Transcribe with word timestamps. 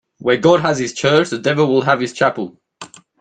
Where 0.17 0.37
God 0.37 0.61
has 0.61 0.79
his 0.79 0.93
church, 0.93 1.29
the 1.29 1.37
devil 1.37 1.67
will 1.67 1.83
have 1.83 1.99
his 1.99 2.11
chapel. 2.11 2.59